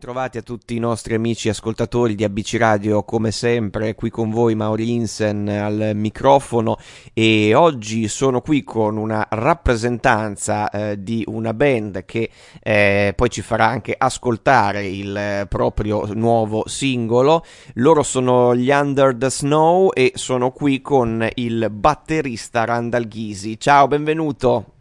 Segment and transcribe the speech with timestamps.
[0.00, 4.54] bentrovati a tutti i nostri amici ascoltatori di ABC Radio, come sempre qui con voi
[4.54, 6.78] Mauri Insen al microfono
[7.12, 12.30] e oggi sono qui con una rappresentanza eh, di una band che
[12.62, 17.44] eh, poi ci farà anche ascoltare il eh, proprio nuovo singolo.
[17.74, 23.60] Loro sono gli Under the Snow e sono qui con il batterista Randall Ghisi.
[23.60, 24.79] Ciao, benvenuto.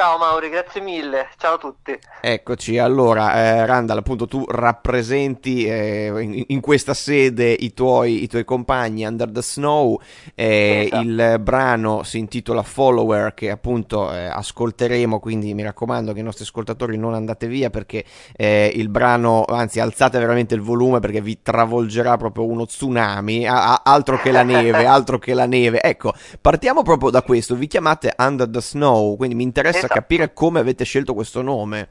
[0.00, 1.94] Ciao Mauri, grazie mille, ciao a tutti.
[2.22, 8.26] Eccoci, allora eh, Randall, appunto tu rappresenti eh, in, in, questa sede i tuoi, i
[8.26, 10.00] tuoi, compagni Under the Snow,
[10.34, 11.02] eh, esatto.
[11.02, 16.44] il brano si intitola Follower che appunto eh, ascolteremo, quindi mi raccomando che i nostri
[16.44, 18.02] ascoltatori non andate via perché
[18.34, 23.74] eh, il brano, anzi alzate veramente il volume perché vi travolgerà proprio uno tsunami, a,
[23.74, 25.82] a, altro che la neve, altro che la neve.
[25.82, 29.89] Ecco, partiamo proprio da questo, vi chiamate Under the Snow, quindi mi interessa esatto.
[29.94, 31.88] Capire come avete scelto questo nome.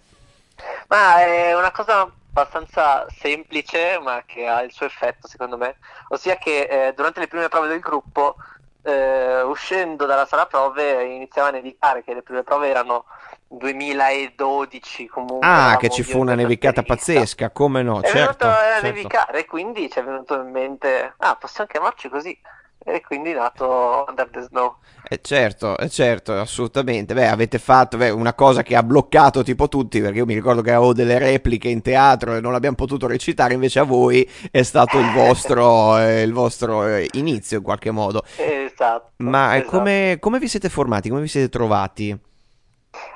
[0.88, 5.78] Ma è una cosa abbastanza semplice, ma che ha il suo effetto, secondo me.
[6.10, 8.36] Ossia che eh, durante le prime prove del gruppo,
[8.84, 13.06] eh, uscendo dalla sala prove, iniziava a nevicare, che le prime prove erano
[13.48, 15.48] 2012 comunque.
[15.48, 18.02] Ah, che ci fu una nevicata pazzesca, come no?
[18.02, 18.86] È certo, venuto a certo.
[18.86, 22.40] nevicare, quindi ci è venuto in mente, ah, possiamo chiamarci così
[22.82, 24.78] e quindi è nato Under the Snow.
[25.08, 27.14] Eh certo, eh certo, assolutamente.
[27.14, 30.62] Beh, avete fatto beh, una cosa che ha bloccato tipo tutti, perché io mi ricordo
[30.62, 34.64] che avevo delle repliche in teatro e non abbiamo potuto recitare, invece a voi è
[34.64, 38.24] stato il vostro, eh, il vostro eh, inizio in qualche modo.
[38.38, 39.12] Esatto.
[39.18, 39.78] Ma esatto.
[39.78, 41.10] Come, come vi siete formati?
[41.10, 42.18] Come vi siete trovati?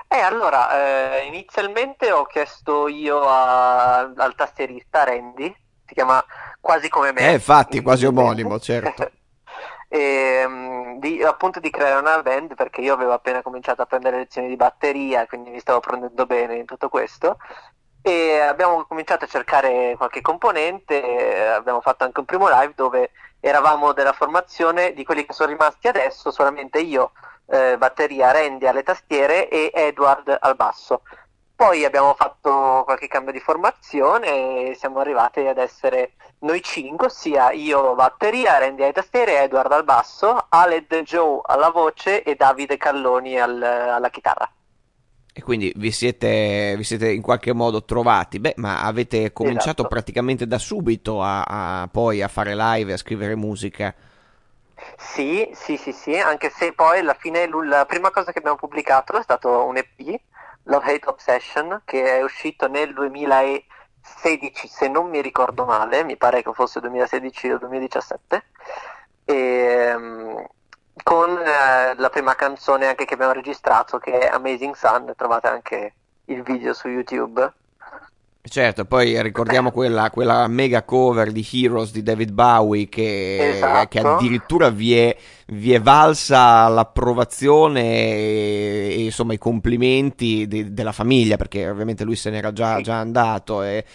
[0.08, 5.56] Eh, allora, eh, inizialmente ho chiesto io a, al tastierista Randy,
[5.88, 6.24] si chiama
[6.60, 7.30] quasi come me.
[7.30, 9.10] Eh, infatti, quasi omonimo, certo.
[9.94, 14.18] e, ehm, di, appunto di creare una band perché io avevo appena cominciato a prendere
[14.18, 17.38] lezioni di batteria, quindi mi stavo prendendo bene in tutto questo.
[18.02, 23.94] E abbiamo cominciato a cercare qualche componente, abbiamo fatto anche un primo live dove eravamo
[23.94, 27.12] della formazione di quelli che sono rimasti adesso, solamente io,
[27.48, 31.04] eh, batteria, Randy alle tastiere e Edward al basso.
[31.56, 37.52] Poi abbiamo fatto qualche cambio di formazione e siamo arrivati ad essere noi cinque, ossia
[37.52, 43.40] io batteria, Randy alle tastiere, Edward al basso, Aled Joe alla voce e Davide Calloni
[43.40, 44.52] al, alla chitarra.
[45.36, 49.88] E quindi vi siete, vi siete, in qualche modo trovati, beh, ma avete cominciato esatto.
[49.88, 51.42] praticamente da subito a,
[51.82, 53.96] a, poi a fare live e a scrivere musica.
[54.96, 59.18] Sì, sì, sì, sì, anche se poi alla fine la prima cosa che abbiamo pubblicato
[59.18, 60.20] è stato un EP
[60.64, 66.44] Love Hate Obsession che è uscito nel 2016 se non mi ricordo male, mi pare
[66.44, 68.44] che fosse 2016 o 2017
[69.26, 70.48] e, um,
[71.04, 75.94] con eh, la prima canzone anche che abbiamo registrato che è Amazing Sun, trovate anche
[76.26, 77.54] il video su YouTube
[78.46, 83.88] Certo, poi ricordiamo quella, quella, mega cover di Heroes di David Bowie che, esatto.
[83.88, 85.16] che addirittura vi è,
[85.48, 92.18] vi è, valsa l'approvazione e, e insomma i complimenti di, della famiglia perché ovviamente lui
[92.18, 93.64] se n'era già, già andato.
[93.64, 93.86] E,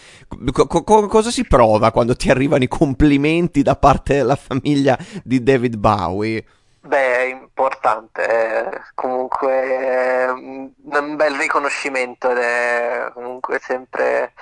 [0.51, 5.43] co, co, cosa si prova quando ti arrivano i complimenti da parte della famiglia di
[5.43, 6.43] David Bowie?
[6.81, 10.71] Beh, è importante, è comunque è un
[11.15, 14.33] bel riconoscimento ed è comunque sempre,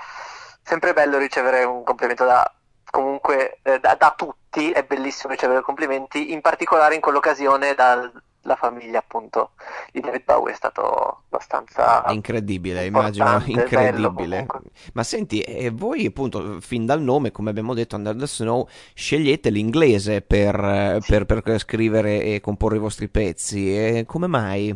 [0.62, 2.50] sempre bello ricevere un complimento da,
[2.92, 8.12] comunque, eh, da, da, tutti, è bellissimo ricevere complimenti, in particolare in quell'occasione dal,
[8.48, 9.52] la famiglia appunto
[9.92, 14.48] di David Bowie è stato abbastanza incredibile, immagino incredibile.
[14.94, 19.50] Ma senti, e voi appunto fin dal nome, come abbiamo detto, Under the Snow, scegliete
[19.50, 21.12] l'inglese per, sì.
[21.12, 24.76] per, per scrivere e comporre i vostri pezzi, e come mai?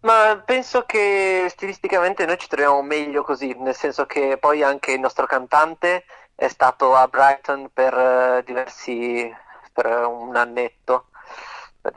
[0.00, 5.00] Ma penso che stilisticamente noi ci troviamo meglio così, nel senso che poi anche il
[5.00, 9.32] nostro cantante è stato a Brighton per uh, diversi
[9.72, 11.06] per un annetto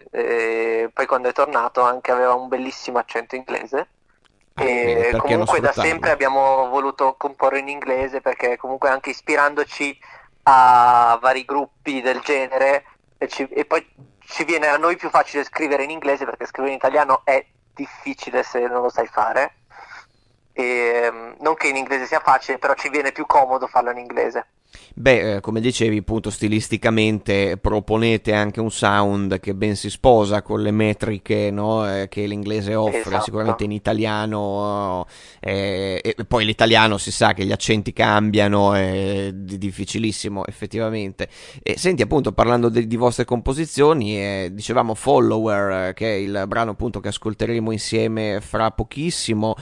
[0.10, 3.88] e poi quando è tornato anche aveva un bellissimo accento inglese.
[4.56, 9.98] Ah, e comunque da sempre abbiamo voluto comporre in inglese perché comunque anche ispirandoci
[10.44, 12.86] a vari gruppi del genere
[13.18, 13.86] e, ci, e poi
[14.20, 18.44] ci viene a noi più facile scrivere in inglese perché scrivere in italiano è difficile
[18.44, 19.56] se non lo sai fare.
[20.54, 24.48] E, non che in inglese sia facile, però ci viene più comodo farlo in inglese.
[24.94, 30.62] Beh, eh, come dicevi, appunto, stilisticamente proponete anche un sound che ben si sposa con
[30.62, 33.24] le metriche no, eh, che l'inglese offre, Esatto.
[33.24, 35.06] sicuramente in italiano,
[35.40, 41.28] eh, e poi l'italiano si sa che gli accenti cambiano, è di- difficilissimo effettivamente.
[41.62, 46.44] E senti, appunto, parlando de- di vostre composizioni, eh, dicevamo Follower, eh, che è il
[46.48, 49.56] brano appunto che ascolteremo insieme fra pochissimo.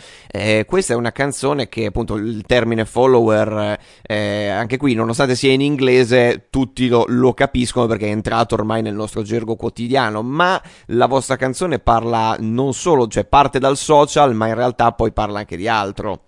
[0.66, 3.78] Questa è una canzone che appunto il termine follower,
[4.08, 8.94] anche qui, nonostante sia in inglese, tutti lo, lo capiscono perché è entrato ormai nel
[8.94, 10.22] nostro gergo quotidiano.
[10.22, 15.12] Ma la vostra canzone parla non solo, cioè parte dal social, ma in realtà poi
[15.12, 16.20] parla anche di altro.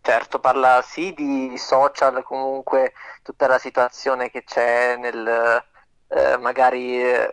[0.00, 2.92] Certo, parla sì di social, comunque
[3.22, 5.64] tutta la situazione che c'è nel,
[6.08, 7.32] eh, magari eh,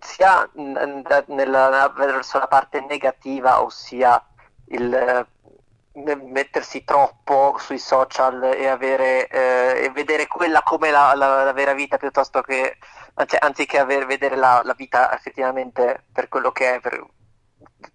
[0.00, 4.24] sia nella- verso la parte negativa, ossia
[4.68, 5.26] il
[5.92, 11.72] mettersi troppo sui social e avere eh, e vedere quella come la, la- la vera
[11.72, 12.78] vita piuttosto che
[13.26, 17.04] cioè, anziché aver- vedere la, la vita effettivamente per quello che è, per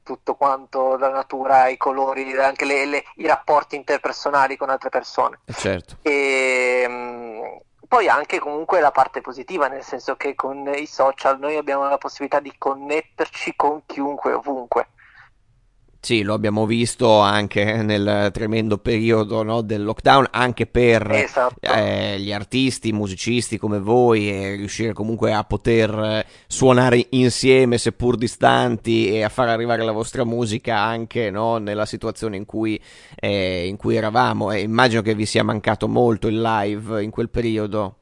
[0.03, 5.39] tutto quanto, la natura, i colori, anche le- le- i rapporti interpersonali con altre persone.
[5.45, 5.97] Eh, certo.
[6.01, 11.55] E mh, poi anche comunque la parte positiva, nel senso che con i social noi
[11.55, 14.87] abbiamo la possibilità di connetterci con chiunque, ovunque.
[16.05, 21.55] Sì, lo abbiamo visto anche nel tremendo periodo, no, del lockdown, anche per Esatto.
[21.61, 28.17] eh, gli artisti, musicisti come voi, e riuscire comunque a poter eh, suonare insieme, seppur
[28.17, 32.77] distanti, e a far arrivare la vostra musica anche no, nella situazione in cui,
[33.15, 34.51] eh, in cui eravamo.
[34.51, 37.95] E immagino che vi sia mancato molto il live in quel periodo.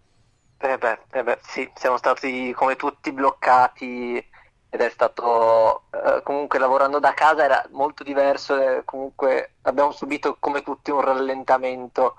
[0.57, 4.25] Eh beh, eh beh, sì, siamo stati come tutti bloccati
[4.73, 10.37] ed è stato eh, comunque lavorando da casa era molto diverso e comunque abbiamo subito
[10.39, 12.15] come tutti un rallentamento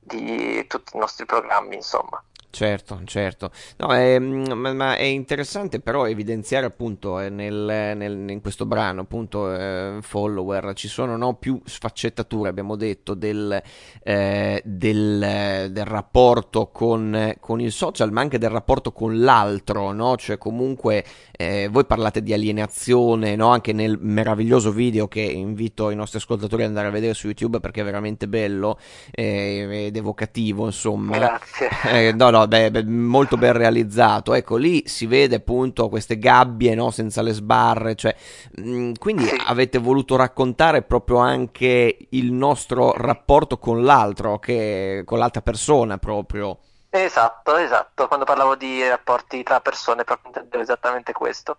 [0.00, 2.22] di tutti i nostri programmi, insomma.
[2.54, 3.50] Certo, certo.
[3.78, 8.64] No, è, mm, ma, ma è interessante però evidenziare appunto eh, nel, nel- in questo
[8.64, 13.60] brano, appunto, eh, Follower, ci sono no, più sfaccettature, abbiamo detto, del,
[14.04, 20.16] eh, del, del rapporto con, con il social, ma anche del rapporto con l'altro, no?
[20.16, 23.48] Cioè comunque eh, voi parlate di alienazione, no?
[23.48, 27.58] Anche nel meraviglioso video che invito i nostri ascoltatori ad andare a vedere su YouTube
[27.58, 28.78] perché è veramente bello
[29.10, 31.18] eh, ed evocativo, insomma.
[31.18, 31.68] Grazie.
[31.86, 34.34] Eh, no, no, beh, molto ben realizzato.
[34.34, 38.14] Ecco, lì si vede appunto queste gabbie, no, senza le sbarre, cioè,
[38.56, 39.36] mh, quindi Sì.
[39.46, 46.58] avete voluto raccontare proprio anche il nostro rapporto con l'altro, che, con l'altra persona proprio.
[46.90, 48.06] Esatto, esatto.
[48.06, 51.58] Quando parlavo di rapporti tra persone, proprio intendevo esattamente questo.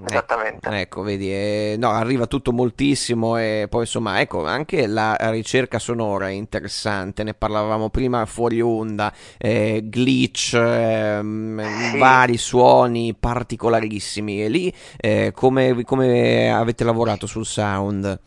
[0.00, 0.70] Ecco, Esattamente.
[0.70, 6.28] ecco, vedi, eh, no, arriva tutto moltissimo e poi insomma, ecco, anche la ricerca sonora
[6.28, 11.98] è interessante, ne parlavamo prima fuori onda, eh, glitch, ehm, Sì.
[11.98, 18.20] vari suoni particolarissimi e lì eh, come, come avete lavorato sul sound?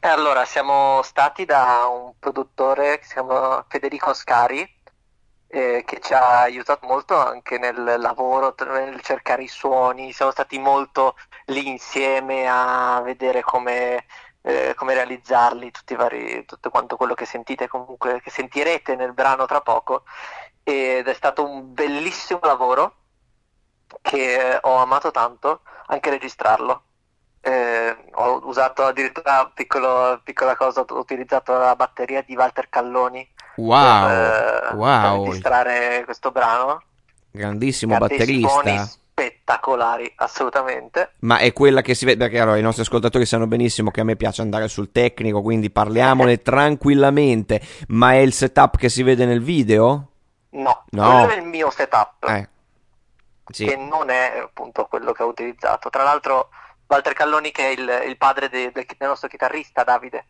[0.00, 4.64] E allora, siamo stati da un produttore che si chiama Federico Scari,
[5.54, 10.12] eh, che ci ha aiutato molto anche nel lavoro, nel cercare i suoni.
[10.12, 11.16] Siamo stati molto
[11.46, 14.04] lì insieme a vedere come,
[14.42, 19.60] eh, come realizzarli, vari, tutto quanto quello che sentite comunque, che sentirete nel brano tra
[19.60, 20.02] poco.
[20.64, 22.96] Ed è stato un bellissimo lavoro
[24.02, 26.82] che ho amato tanto, anche registrarlo.
[27.40, 34.06] Eh, ho usato addirittura piccolo, piccola cosa, ho utilizzato la batteria di Walter Calloni Wow,
[34.06, 36.82] per, eh, per wow, registrare questo brano,
[37.30, 38.84] grandissimo batterista.
[38.86, 41.12] spettacolari, assolutamente.
[41.20, 44.04] Ma è quella che si vede, perché allora i nostri ascoltatori sanno benissimo che a
[44.04, 49.24] me piace andare sul tecnico, quindi parliamone tranquillamente, ma è il setup che si vede
[49.24, 50.08] nel video?
[50.50, 51.10] No, No.
[51.26, 52.48] quello è il mio setup, Eh,
[53.50, 53.66] sì.
[53.66, 55.90] che non è appunto quello che ho utilizzato.
[55.90, 56.48] Tra l'altro,
[56.86, 60.26] Walter Calloni, che è il, il padre de- del, del nostro chitarrista Davide.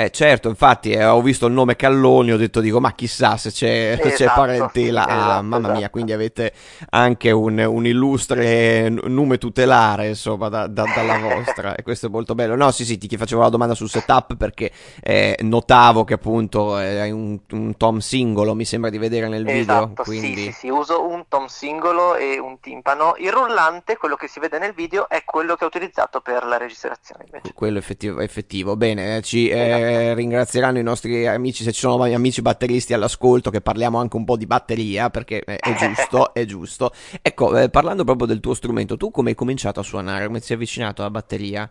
[0.00, 3.50] Eh, certo, infatti eh, ho visto il nome Calloni, ho detto, dico, ma chissà se
[3.50, 5.02] c'è, se c'è Esatto, parentela.
[5.02, 5.90] sì, Ah, esatto, mamma mia, esatto.
[5.90, 6.52] quindi avete
[6.88, 12.34] anche un, un illustre nome tutelare, insomma, da- da- dalla vostra, e questo è molto
[12.34, 12.56] bello.
[12.56, 14.70] No, sì, sì, ti facevo la domanda sul setup perché
[15.02, 19.44] eh, notavo che appunto eh, hai un, un tom singolo, mi sembra di vedere nel
[19.44, 20.42] video, Esatto, sì, quindi...
[20.44, 23.14] sì, sì, uso un tom singolo e un timpano.
[23.18, 26.56] Il rullante, quello che si vede nel video, è quello che ho utilizzato per la
[26.56, 27.52] registrazione invece.
[27.52, 28.76] Quello effettivo, effettivo.
[28.76, 33.60] Bene, eh, ci eh, ringrazieranno i nostri amici, se ci sono amici batteristi all'ascolto, che
[33.60, 36.92] parliamo anche un po' di batteria, perché eh, è giusto, è giusto.
[37.22, 40.26] Ecco, eh, parlando proprio del tuo strumento, tu come hai cominciato a suonare?
[40.26, 41.70] Come ti sei avvicinato alla batteria?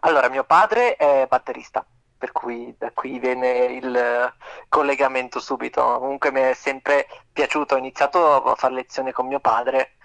[0.00, 1.84] Allora, mio padre è batterista,
[2.16, 4.32] per cui da qui viene il
[4.68, 5.98] collegamento subito.
[5.98, 9.96] Comunque mi è sempre piaciuto, ho iniziato a fare lezioni con mio padre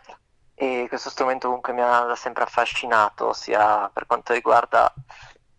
[0.61, 4.93] e questo strumento comunque mi ha sempre affascinato, sia per quanto riguarda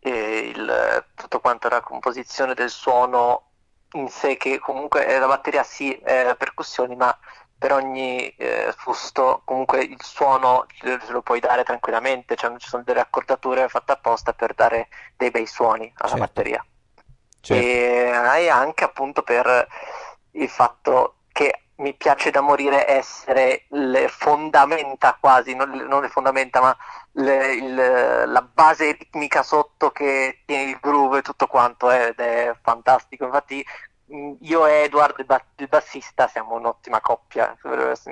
[0.05, 3.51] eh, il, tutto quanto la composizione del suono
[3.93, 7.17] in sé, che comunque eh, la batteria sì, è percussioni, ma
[7.57, 12.83] per ogni eh, fusto comunque il suono ce lo puoi dare tranquillamente, cioè ci sono
[12.83, 16.25] delle accordature fatte apposta per dare dei bei suoni alla certo.
[16.25, 16.67] batteria.
[17.41, 17.65] Certo.
[17.65, 19.67] E anche appunto per
[20.33, 26.61] il fatto che mi piace da morire essere le fondamenta quasi, non, non le fondamenta,
[26.61, 26.77] ma
[27.13, 32.19] le, il, la base ritmica sotto che tiene il groove e tutto quanto eh, ed
[32.19, 33.25] è fantastico.
[33.27, 33.65] Infatti
[34.41, 37.57] io e Edward, il bassista, siamo un'ottima coppia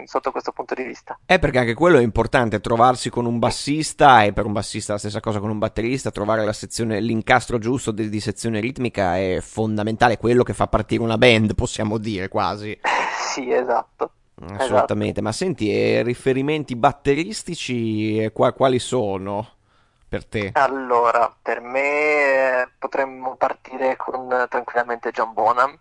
[0.04, 1.18] sotto questo punto di vista.
[1.24, 4.98] È perché anche quello è importante, trovarsi con un bassista e per un bassista la
[4.98, 9.40] stessa cosa con un batterista, trovare la sezione, l'incastro giusto di, di sezione ritmica è
[9.40, 12.78] fondamentale, quello che fa partire una band, possiamo dire quasi.
[13.32, 14.12] sì, esatto.
[14.42, 15.22] Assolutamente, esatto.
[15.22, 19.58] ma senti, eh, riferimenti batteristici eh, quali sono?
[20.10, 20.50] Per te?
[20.54, 25.78] Allora, per me eh, potremmo partire con tranquillamente John Bonham.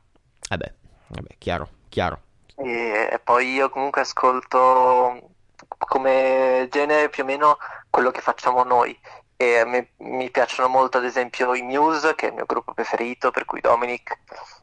[0.48, 0.74] Vabbè,
[1.08, 2.22] vabbè chiaro, chiaro.
[2.56, 5.32] E, e poi io comunque ascolto
[5.80, 7.58] come genere più o meno
[7.90, 8.98] quello che facciamo noi.
[9.36, 13.32] E mi, mi, piacciono molto ad esempio i Muse, che è il mio gruppo preferito,
[13.32, 14.16] per cui Dominic,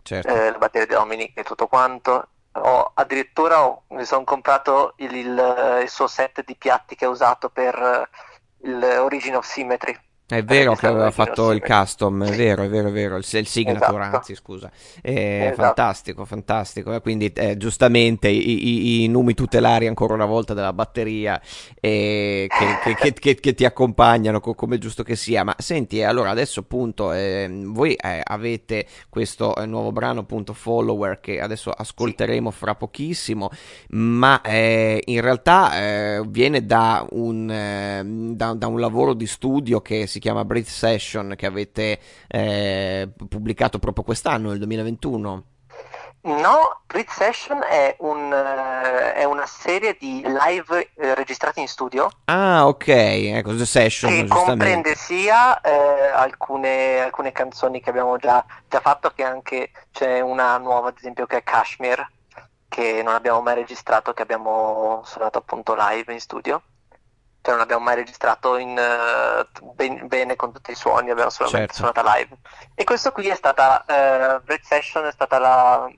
[0.02, 0.28] certo.
[0.28, 2.28] eh, la batteria di Dominic e tutto quanto.
[2.52, 7.08] Ho, addirittura ho, mi sono comprato il, il, il, suo set di piatti che ha
[7.08, 8.08] usato per
[8.66, 9.96] l'Origin of Symmetry.
[10.28, 13.46] È vero che aveva fatto il custom, è vero, è vero, è vero, il, il
[13.46, 14.16] signature, esatto.
[14.16, 14.72] anzi, scusa.
[15.00, 15.54] È esatto.
[15.54, 16.92] fantastico, fantastico.
[16.92, 17.00] Eh?
[17.00, 21.40] Quindi, eh, giustamente, i, i, i, numi tutelari ancora una volta della batteria
[21.78, 25.44] eh, che, che, che, che, ti accompagnano, co- come giusto che sia.
[25.44, 31.20] Ma senti, allora adesso appunto ehm, voi eh, avete questo eh, nuovo brano, appunto, Follower,
[31.20, 33.48] che adesso ascolteremo fra pochissimo,
[33.90, 40.15] ma eh, in realtà viene da un, da, da un lavoro di studio che si
[40.16, 45.44] si chiama Breath Session che avete eh, pubblicato proprio quest'anno, nel 2021.
[46.22, 52.08] No, Breath Session è, un, uh, è, una serie di live uh, registrati in studio.
[52.24, 54.10] Ah, ok, ecco, Session.
[54.10, 60.20] Che comprende sia uh, alcune, alcune, canzoni che abbiamo già, già, fatto, che anche c'è
[60.20, 62.04] una nuova, ad esempio, che è Kashmir,
[62.68, 66.62] che non abbiamo mai registrato, che abbiamo suonato appunto live in studio
[67.46, 71.74] cioè non abbiamo mai registrato in, uh, ben, bene con tutti i suoni, abbiamo solamente
[71.74, 71.92] certo.
[71.92, 72.36] suonato live.
[72.74, 75.88] E questo qui è stata, uh, Break Session è stata la,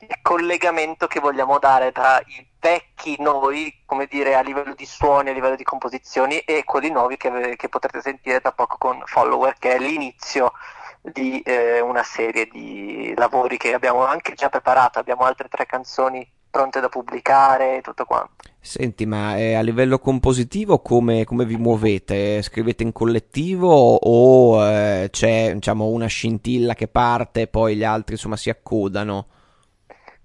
[0.00, 5.30] il collegamento che vogliamo dare tra i vecchi noi, come dire, a livello di suoni,
[5.30, 9.54] a livello di composizioni, e quelli nuovi che, che potrete sentire tra poco con Follower,
[9.58, 10.52] che è l'inizio
[11.00, 16.30] di eh, una serie di lavori che abbiamo anche già preparato, abbiamo altre tre canzoni
[16.58, 18.32] pronte da pubblicare e tutto quanto.
[18.60, 22.42] Senti, ma eh, a livello compositivo come, come, vi muovete?
[22.42, 28.14] Scrivete in collettivo o eh, c'è diciamo, una scintilla che parte e poi gli altri
[28.14, 29.26] insomma si accodano?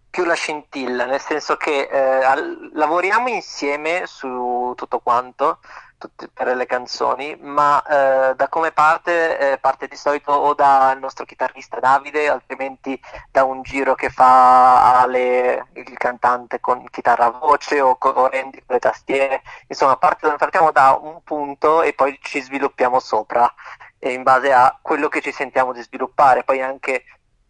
[0.10, 5.60] Più la scintilla, nel senso che eh, al- lavoriamo insieme su tutto quanto,
[6.04, 11.00] tutte, per le canzoni, ma eh, da come parte, eh, parte di solito o dal
[11.00, 13.00] nostro chitarrista Davide, altrimenti
[13.32, 18.64] da un giro che fa Ale, il cantante con chitarra a voce o, con Randy
[18.66, 23.52] con le tastiere, insomma parte, partiamo da un punto e poi ci sviluppiamo sopra
[24.00, 27.06] in base a quello che ci sentiamo di sviluppare, poi anche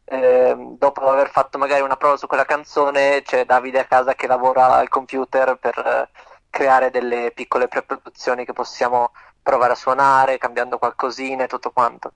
[0.05, 4.27] eh, dopo aver fatto magari una prova su quella canzone c'è Davide a casa che
[4.27, 6.09] lavora al computer per eh,
[6.53, 12.13] creare delle piccole preproduzioni che possiamo provare a suonare, cambiando qualcosina e tutto quanto.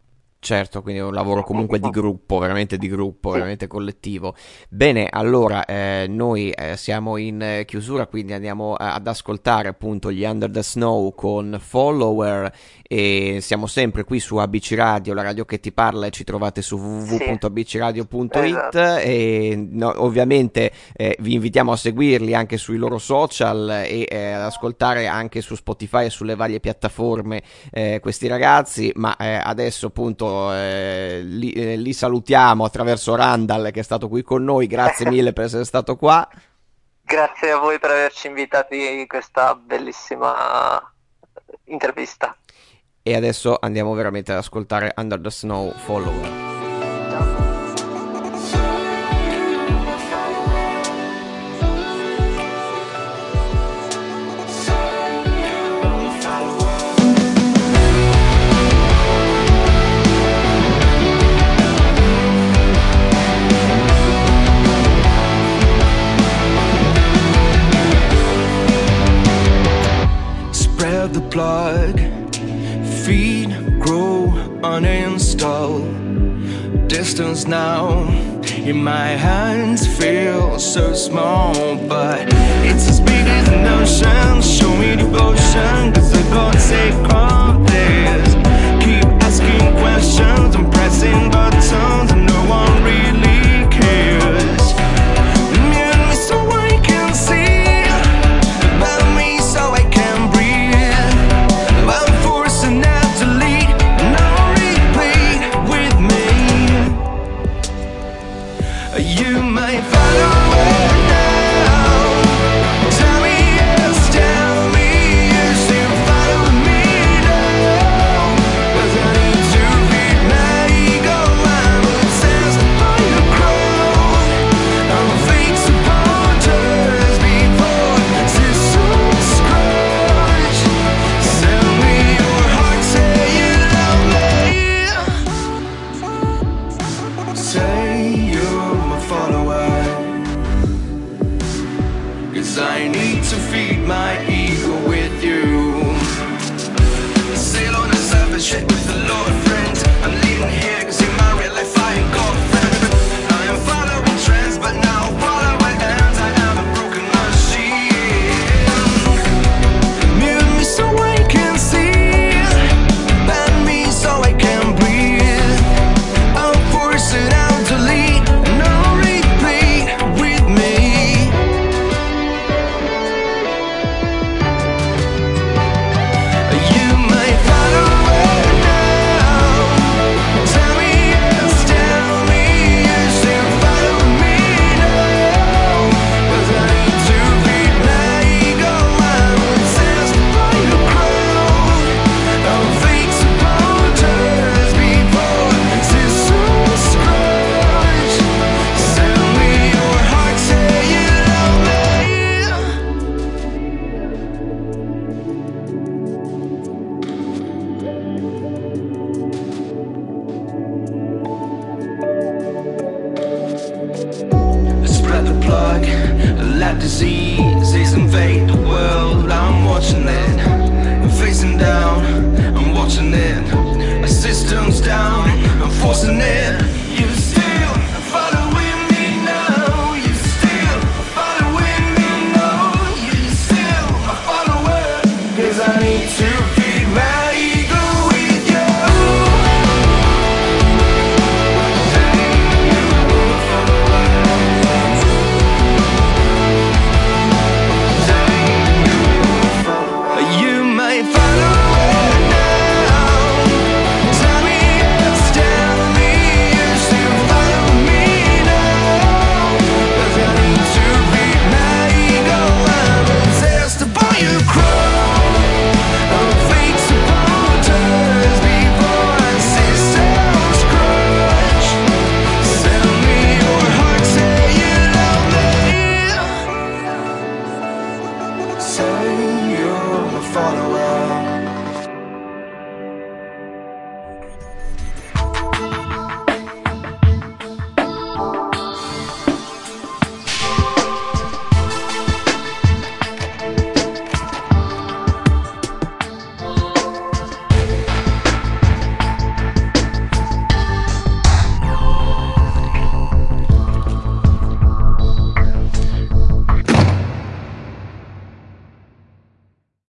[0.48, 4.34] Certo, quindi è un lavoro comunque di gruppo, veramente di gruppo, veramente collettivo.
[4.70, 10.24] Bene, allora eh, noi eh, siamo in eh, chiusura, quindi andiamo ad ascoltare appunto gli
[10.24, 12.50] Under the Snow con Follower
[12.82, 16.62] e siamo sempre qui su ABC Radio, la radio che ti parla e ci trovate
[16.62, 18.96] su www.abcradio.it esatto.
[19.00, 24.44] e no, ovviamente eh, vi invitiamo a seguirli anche sui loro social e eh, ad
[24.44, 31.22] ascoltare anche su Spotify e sulle varie piattaforme eh, questi ragazzi, ma adesso appunto eh,
[31.24, 35.46] li, eh, li, salutiamo attraverso Randall che è stato qui con noi, grazie mille per
[35.46, 36.27] essere stato qua.
[37.03, 40.79] Grazie a voi per averci invitati in questa bellissima
[41.65, 42.36] intervista.
[43.01, 46.57] E adesso andiamo veramente ad ascoltare Under the Snow Follower.
[73.08, 73.48] Feet
[73.80, 74.34] grow,
[74.64, 75.80] uninstall.
[76.90, 78.04] Distance now
[78.66, 81.54] in my hands feel so small
[81.88, 82.28] But
[82.68, 84.42] it's as big as an ocean.
[84.42, 88.34] Show me devotion Cause I can't take this.
[88.84, 93.07] Keep asking questions I'm pressing buttons And no one reads